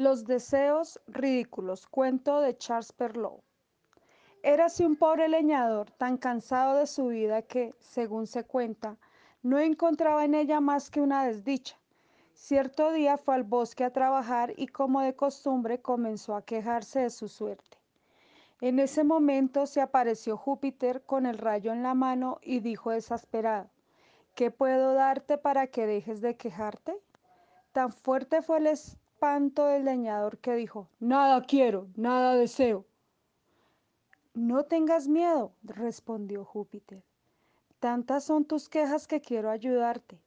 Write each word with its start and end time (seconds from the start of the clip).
Los 0.00 0.24
deseos 0.24 0.98
ridículos. 1.08 1.86
Cuento 1.86 2.40
de 2.40 2.56
Charles 2.56 2.90
Perrault. 2.90 3.44
Érase 4.42 4.86
un 4.86 4.96
pobre 4.96 5.28
leñador 5.28 5.90
tan 5.90 6.16
cansado 6.16 6.78
de 6.78 6.86
su 6.86 7.08
vida 7.08 7.42
que, 7.42 7.74
según 7.80 8.26
se 8.26 8.44
cuenta, 8.44 8.96
no 9.42 9.58
encontraba 9.58 10.24
en 10.24 10.34
ella 10.34 10.58
más 10.58 10.88
que 10.88 11.02
una 11.02 11.26
desdicha. 11.26 11.78
Cierto 12.32 12.92
día 12.92 13.18
fue 13.18 13.34
al 13.34 13.42
bosque 13.42 13.84
a 13.84 13.92
trabajar 13.92 14.54
y 14.56 14.68
como 14.68 15.02
de 15.02 15.14
costumbre 15.14 15.82
comenzó 15.82 16.34
a 16.34 16.46
quejarse 16.46 17.00
de 17.00 17.10
su 17.10 17.28
suerte. 17.28 17.76
En 18.62 18.78
ese 18.78 19.04
momento 19.04 19.66
se 19.66 19.82
apareció 19.82 20.38
Júpiter 20.38 21.02
con 21.02 21.26
el 21.26 21.36
rayo 21.36 21.74
en 21.74 21.82
la 21.82 21.92
mano 21.92 22.38
y 22.40 22.60
dijo 22.60 22.90
desesperado, 22.90 23.68
¿qué 24.34 24.50
puedo 24.50 24.94
darte 24.94 25.36
para 25.36 25.66
que 25.66 25.86
dejes 25.86 26.22
de 26.22 26.38
quejarte? 26.38 26.96
Tan 27.72 27.92
fuerte 27.92 28.40
fue 28.40 28.60
el 28.60 28.68
espanto 29.20 29.66
del 29.66 29.84
leñador 29.84 30.38
que 30.38 30.54
dijo, 30.54 30.88
nada 30.98 31.42
quiero, 31.42 31.88
nada 31.94 32.36
deseo. 32.36 32.86
No 34.32 34.64
tengas 34.64 35.08
miedo, 35.08 35.52
respondió 35.62 36.42
Júpiter. 36.42 37.02
Tantas 37.80 38.24
son 38.24 38.46
tus 38.46 38.70
quejas 38.70 39.06
que 39.06 39.20
quiero 39.20 39.50
ayudarte. 39.50 40.18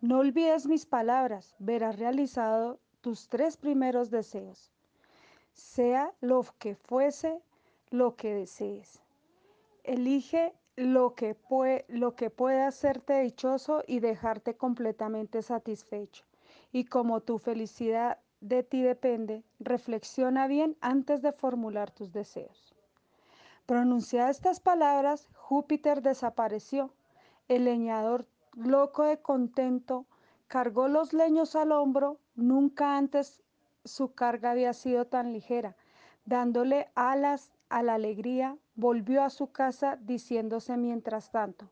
No 0.00 0.20
olvides 0.20 0.68
mis 0.68 0.86
palabras, 0.86 1.56
verás 1.58 1.98
realizado 1.98 2.78
tus 3.00 3.28
tres 3.28 3.56
primeros 3.56 4.12
deseos. 4.12 4.70
Sea 5.52 6.14
lo 6.20 6.44
que 6.60 6.76
fuese 6.76 7.42
lo 7.90 8.14
que 8.14 8.32
desees. 8.32 9.02
Elige 9.82 10.54
lo 10.76 11.16
que, 11.16 11.34
puede, 11.34 11.84
lo 11.88 12.14
que 12.14 12.30
pueda 12.30 12.68
hacerte 12.68 13.22
dichoso 13.22 13.82
y 13.88 13.98
dejarte 13.98 14.54
completamente 14.54 15.42
satisfecho 15.42 16.30
y 16.72 16.84
como 16.84 17.20
tu 17.20 17.38
felicidad 17.38 18.18
de 18.40 18.62
ti 18.62 18.82
depende, 18.82 19.44
reflexiona 19.58 20.46
bien 20.46 20.76
antes 20.80 21.22
de 21.22 21.32
formular 21.32 21.90
tus 21.90 22.12
deseos. 22.12 22.74
Pronunciadas 23.66 24.36
estas 24.36 24.60
palabras, 24.60 25.28
Júpiter 25.34 26.02
desapareció. 26.02 26.92
El 27.48 27.64
leñador, 27.64 28.26
loco 28.54 29.04
de 29.04 29.20
contento, 29.20 30.06
cargó 30.48 30.88
los 30.88 31.12
leños 31.12 31.54
al 31.54 31.72
hombro. 31.72 32.18
Nunca 32.34 32.96
antes 32.96 33.42
su 33.84 34.14
carga 34.14 34.50
había 34.50 34.72
sido 34.72 35.06
tan 35.06 35.32
ligera. 35.32 35.76
Dándole 36.24 36.90
alas 36.94 37.52
a 37.68 37.82
la 37.82 37.94
alegría, 37.94 38.56
volvió 38.74 39.22
a 39.22 39.30
su 39.30 39.52
casa 39.52 39.96
diciéndose 40.00 40.76
mientras 40.76 41.30
tanto, 41.30 41.70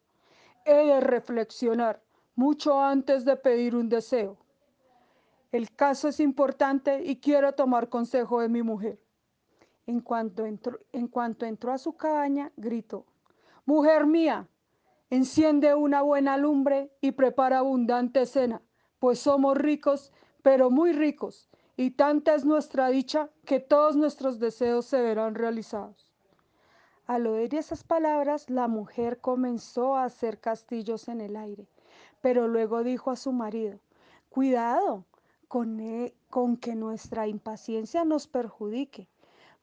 he 0.64 0.86
de 0.86 1.00
reflexionar 1.00 2.00
mucho 2.36 2.80
antes 2.80 3.24
de 3.24 3.36
pedir 3.36 3.74
un 3.74 3.88
deseo. 3.88 4.36
El 5.50 5.74
caso 5.74 6.08
es 6.08 6.20
importante 6.20 7.02
y 7.04 7.20
quiero 7.20 7.52
tomar 7.54 7.88
consejo 7.88 8.40
de 8.40 8.50
mi 8.50 8.62
mujer. 8.62 9.00
En 9.86 10.00
cuanto 10.00 10.44
entró, 10.44 10.78
en 10.92 11.08
cuanto 11.08 11.46
entró 11.46 11.72
a 11.72 11.78
su 11.78 11.96
cabaña, 11.96 12.52
gritó, 12.56 13.06
Mujer 13.64 14.06
mía, 14.06 14.46
enciende 15.08 15.74
una 15.74 16.02
buena 16.02 16.36
lumbre 16.36 16.92
y 17.00 17.12
prepara 17.12 17.58
abundante 17.58 18.26
cena, 18.26 18.60
pues 18.98 19.20
somos 19.20 19.56
ricos, 19.56 20.12
pero 20.42 20.70
muy 20.70 20.92
ricos, 20.92 21.48
y 21.76 21.92
tanta 21.92 22.34
es 22.34 22.44
nuestra 22.44 22.88
dicha 22.88 23.30
que 23.46 23.60
todos 23.60 23.96
nuestros 23.96 24.38
deseos 24.38 24.84
se 24.84 25.00
verán 25.00 25.34
realizados. 25.34 26.12
Al 27.06 27.26
oír 27.26 27.54
esas 27.54 27.84
palabras, 27.84 28.50
la 28.50 28.68
mujer 28.68 29.22
comenzó 29.22 29.96
a 29.96 30.04
hacer 30.04 30.40
castillos 30.40 31.08
en 31.08 31.22
el 31.22 31.36
aire, 31.36 31.66
pero 32.20 32.48
luego 32.48 32.84
dijo 32.84 33.10
a 33.10 33.16
su 33.16 33.32
marido, 33.32 33.80
Cuidado, 34.28 35.06
e, 35.50 36.14
con, 36.28 36.56
que 36.58 36.74
nuestra 36.74 37.26
impaciencia 37.26 38.04
nos 38.04 38.26
perjudique. 38.26 39.08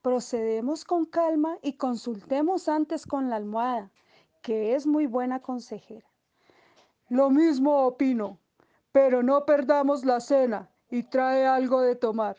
Procedemos 0.01 0.83
con 0.83 1.05
calma 1.05 1.57
y 1.61 1.73
consultemos 1.73 2.67
antes 2.67 3.05
con 3.05 3.29
la 3.29 3.35
almohada, 3.35 3.91
que 4.41 4.75
es 4.75 4.87
muy 4.87 5.05
buena 5.05 5.41
consejera. 5.41 6.07
Lo 7.07 7.29
mismo 7.29 7.85
opino, 7.85 8.39
pero 8.91 9.21
no 9.21 9.45
perdamos 9.45 10.05
la 10.05 10.19
cena 10.21 10.71
y 10.89 11.03
trae 11.03 11.45
algo 11.45 11.81
de 11.81 11.95
tomar. 11.95 12.37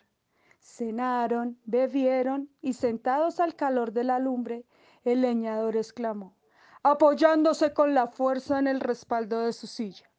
Cenaron, 0.59 1.57
bebieron 1.65 2.51
y 2.63 2.73
sentados 2.73 3.39
al 3.39 3.55
calor 3.55 3.93
de 3.93 4.03
la 4.03 4.19
lumbre, 4.19 4.65
el 5.05 5.21
leñador 5.21 5.77
exclamó, 5.77 6.35
apoyándose 6.83 7.73
con 7.73 7.95
la 7.95 8.09
fuerza 8.09 8.59
en 8.59 8.67
el 8.67 8.81
respaldo 8.81 9.41
de 9.41 9.53
su 9.53 9.69
silla. 9.69 10.11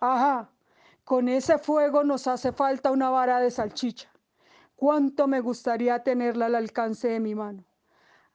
Ajá, 0.00 0.50
con 1.04 1.28
ese 1.28 1.58
fuego 1.58 2.02
nos 2.02 2.26
hace 2.26 2.50
falta 2.52 2.90
una 2.90 3.10
vara 3.10 3.38
de 3.38 3.50
salchicha. 3.50 4.08
Cuánto 4.74 5.26
me 5.26 5.40
gustaría 5.40 6.02
tenerla 6.02 6.46
al 6.46 6.54
alcance 6.54 7.08
de 7.08 7.20
mi 7.20 7.34
mano. 7.34 7.64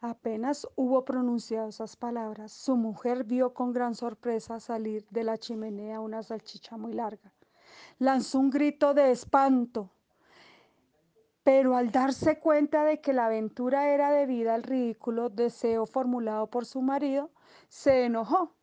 Apenas 0.01 0.67
hubo 0.75 1.03
pronunciado 1.03 1.67
esas 1.67 1.97
palabras, 1.97 2.53
su 2.53 2.77
mujer 2.77 3.25
vio 3.25 3.53
con 3.53 3.73
gran 3.73 3.95
sorpresa 3.95 4.59
salir 4.59 5.05
de 5.09 5.23
la 5.23 5.37
chimenea 5.37 5.99
una 5.99 6.23
salchicha 6.23 6.77
muy 6.77 6.93
larga. 6.93 7.33
Lanzó 7.97 8.39
un 8.39 8.49
grito 8.49 8.93
de 8.93 9.11
espanto, 9.11 9.89
pero 11.43 11.75
al 11.75 11.91
darse 11.91 12.39
cuenta 12.39 12.85
de 12.85 13.01
que 13.01 13.13
la 13.13 13.25
aventura 13.25 13.89
era 13.89 14.11
debida 14.11 14.53
al 14.53 14.63
ridículo 14.63 15.29
deseo 15.29 15.85
formulado 15.85 16.47
por 16.47 16.65
su 16.65 16.81
marido, 16.81 17.31
se 17.67 18.05
enojó 18.05 18.53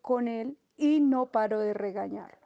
con 0.00 0.28
él 0.28 0.56
y 0.76 1.00
no 1.00 1.26
paró 1.26 1.58
de 1.60 1.74
regañarlo. 1.74 2.43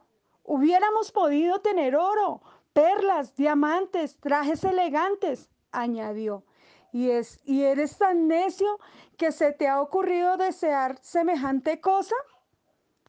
Hubiéramos 0.50 1.12
podido 1.12 1.60
tener 1.60 1.94
oro, 1.94 2.41
perlas, 2.72 3.36
diamantes, 3.36 4.16
trajes 4.16 4.64
elegantes, 4.64 5.50
añadió. 5.72 6.42
¿Y, 6.91 7.10
es, 7.10 7.38
¿Y 7.44 7.64
eres 7.64 7.98
tan 7.98 8.28
necio 8.28 8.78
que 9.19 9.31
se 9.31 9.53
te 9.53 9.69
ha 9.69 9.82
ocurrido 9.82 10.38
desear 10.38 10.97
semejante 11.03 11.82
cosa? 11.82 12.14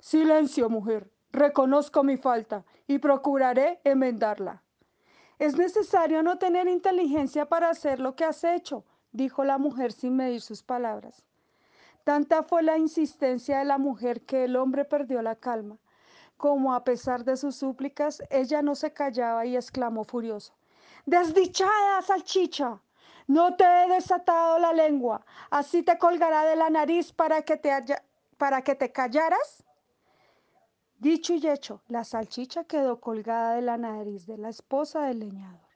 Silencio, 0.01 0.69
mujer. 0.69 1.09
Reconozco 1.31 2.03
mi 2.03 2.17
falta 2.17 2.65
y 2.87 2.99
procuraré 2.99 3.79
enmendarla. 3.85 4.61
Es 5.37 5.55
necesario 5.55 6.21
no 6.21 6.39
tener 6.39 6.67
inteligencia 6.67 7.45
para 7.45 7.69
hacer 7.69 8.01
lo 8.01 8.17
que 8.17 8.25
has 8.25 8.43
hecho, 8.43 8.83
dijo 9.13 9.45
la 9.45 9.57
mujer 9.57 9.93
sin 9.93 10.17
medir 10.17 10.41
sus 10.41 10.61
palabras. 10.61 11.25
Tanta 12.03 12.43
fue 12.43 12.63
la 12.63 12.77
insistencia 12.77 13.59
de 13.59 13.65
la 13.65 13.77
mujer 13.77 14.25
que 14.25 14.43
el 14.43 14.57
hombre 14.57 14.83
perdió 14.83 15.21
la 15.21 15.37
calma 15.37 15.77
como 16.39 16.73
a 16.73 16.85
pesar 16.85 17.25
de 17.25 17.35
sus 17.35 17.57
súplicas, 17.57 18.23
ella 18.29 18.61
no 18.61 18.73
se 18.73 18.93
callaba 18.93 19.45
y 19.45 19.57
exclamó 19.57 20.05
furioso, 20.05 20.53
Desdichada 21.05 22.01
salchicha, 22.01 22.81
no 23.27 23.57
te 23.57 23.65
he 23.65 23.89
desatado 23.89 24.57
la 24.57 24.71
lengua, 24.71 25.25
así 25.51 25.83
te 25.83 25.97
colgará 25.97 26.45
de 26.45 26.55
la 26.55 26.69
nariz 26.69 27.11
para 27.11 27.41
que 27.41 27.57
te, 27.57 27.69
para 28.37 28.61
que 28.61 28.73
te 28.73 28.89
callaras. 28.89 29.65
Dicho 30.97 31.33
y 31.33 31.45
hecho, 31.45 31.81
la 31.89 32.05
salchicha 32.05 32.63
quedó 32.63 33.01
colgada 33.01 33.55
de 33.55 33.61
la 33.61 33.77
nariz 33.77 34.25
de 34.25 34.37
la 34.37 34.47
esposa 34.47 35.07
del 35.07 35.19
leñador. 35.19 35.67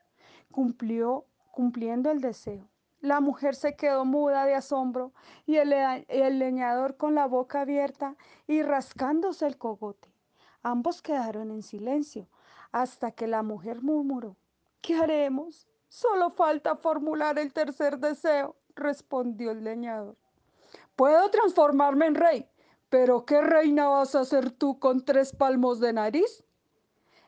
Cumplió, 0.50 1.25
cumpliendo 1.52 2.09
el 2.09 2.22
deseo. 2.22 2.69
La 3.02 3.19
mujer 3.19 3.56
se 3.56 3.75
quedó 3.75 4.06
muda 4.06 4.46
de 4.46 4.56
asombro 4.56 5.12
y 5.46 5.57
el 5.57 6.40
leñador 6.40 6.96
con 6.96 7.16
la 7.16 7.25
boca 7.25 7.62
abierta 7.62 8.16
y 8.47 8.62
rascándose 8.62 9.46
el 9.46 9.57
cogote. 9.57 10.12
Ambos 10.63 11.01
quedaron 11.01 11.51
en 11.51 11.62
silencio 11.62 12.28
hasta 12.72 13.12
que 13.12 13.28
la 13.28 13.44
mujer 13.44 13.81
murmuró, 13.81 14.38
¿qué 14.81 14.96
haremos? 14.96 15.68
Solo 15.90 16.31
falta 16.31 16.75
formular 16.75 17.38
el 17.38 17.53
tercer 17.53 18.00
deseo, 18.00 18.56
respondió 18.75 19.52
el 19.52 19.63
leñador. 19.63 20.16
Puedo 20.96 21.29
transformarme 21.29 22.07
en 22.07 22.16
rey, 22.16 22.50
pero 22.90 23.25
¿qué 23.25 23.41
reina 23.41 23.90
vas 23.90 24.16
a 24.16 24.23
ser 24.23 24.52
tú 24.52 24.79
con 24.79 25.03
tres 25.03 25.34
palmos 25.34 25.79
de 25.79 25.94
nariz? 25.94 26.44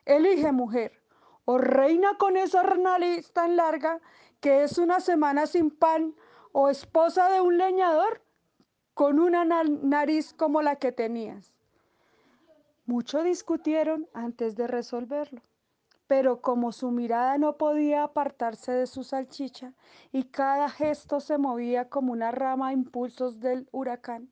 Elige 0.05 0.51
mujer, 0.51 1.01
o 1.43 1.57
reina 1.57 2.17
con 2.17 2.37
esa 2.37 2.63
nariz 2.63 3.31
tan 3.33 3.55
larga 3.55 3.99
que 4.39 4.63
es 4.63 4.77
una 4.77 4.99
semana 4.99 5.45
sin 5.45 5.71
pan, 5.71 6.15
o 6.53 6.69
esposa 6.69 7.29
de 7.29 7.41
un 7.41 7.57
leñador 7.57 8.21
con 8.93 9.19
una 9.19 9.43
nariz 9.43 10.33
como 10.33 10.61
la 10.61 10.77
que 10.77 10.93
tenías. 10.93 11.54
Mucho 12.87 13.23
discutieron 13.23 14.07
antes 14.13 14.55
de 14.55 14.67
resolverlo, 14.67 15.41
pero 16.05 16.41
como 16.41 16.71
su 16.71 16.91
mirada 16.91 17.39
no 17.39 17.57
podía 17.57 18.03
apartarse 18.03 18.73
de 18.73 18.85
su 18.85 19.03
salchicha 19.03 19.73
y 20.11 20.25
cada 20.25 20.69
gesto 20.69 21.19
se 21.19 21.39
movía 21.39 21.89
como 21.89 22.13
una 22.13 22.29
rama 22.29 22.67
a 22.67 22.73
impulsos 22.73 23.39
del 23.39 23.67
huracán, 23.71 24.29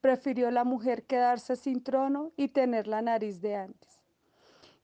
prefirió 0.00 0.52
la 0.52 0.62
mujer 0.62 1.06
quedarse 1.06 1.56
sin 1.56 1.82
trono 1.82 2.30
y 2.36 2.48
tener 2.48 2.86
la 2.86 3.02
nariz 3.02 3.40
de 3.40 3.56
antes. 3.56 3.98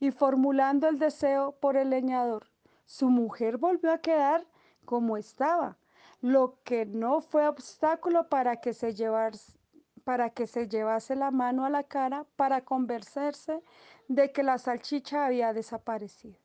Y 0.01 0.11
formulando 0.11 0.89
el 0.89 0.99
deseo 0.99 1.53
por 1.61 1.77
el 1.77 1.91
leñador, 1.91 2.51
su 2.85 3.11
mujer 3.11 3.59
volvió 3.59 3.93
a 3.93 3.99
quedar 3.99 4.45
como 4.85 5.17
estaba, 5.17 5.79
lo 6.21 6.59
que 6.65 6.85
no 6.85 7.21
fue 7.21 7.47
obstáculo 7.47 8.29
para 8.29 8.57
que 8.57 8.75
se 8.75 8.93
llevase 8.93 9.57
para 10.05 10.31
que 10.31 10.47
se 10.47 10.69
llevase 10.69 11.17
la 11.17 11.31
mano 11.31 11.65
a 11.65 11.71
la 11.71 11.83
cara 11.83 12.27
para 12.37 12.65
convencerse 12.65 13.63
de 14.09 14.33
que 14.33 14.43
la 14.43 14.59
salchicha 14.59 15.27
había 15.27 15.53
desaparecido. 15.53 16.39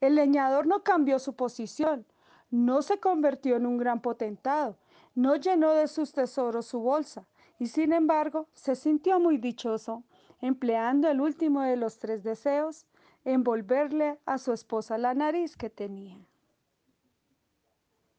El 0.00 0.14
leñador 0.14 0.66
no 0.66 0.82
cambió 0.82 1.18
su 1.18 1.34
posición, 1.34 2.06
no 2.50 2.82
se 2.82 2.98
convirtió 2.98 3.56
en 3.56 3.66
un 3.66 3.76
gran 3.76 4.00
potentado, 4.00 4.78
no 5.14 5.36
llenó 5.36 5.72
de 5.72 5.88
sus 5.88 6.12
tesoros 6.12 6.66
su 6.66 6.80
bolsa, 6.80 7.26
y 7.58 7.66
sin 7.66 7.92
embargo 7.92 8.48
se 8.54 8.74
sintió 8.74 9.20
muy 9.20 9.36
dichoso, 9.36 10.04
empleando 10.40 11.08
el 11.08 11.20
último 11.20 11.60
de 11.62 11.76
los 11.76 11.98
tres 11.98 12.22
deseos, 12.22 12.86
envolverle 13.24 14.18
a 14.24 14.38
su 14.38 14.52
esposa 14.52 14.96
la 14.96 15.12
nariz 15.12 15.56
que 15.56 15.68
tenía. 15.68 16.18